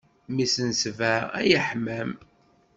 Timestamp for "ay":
1.39-1.51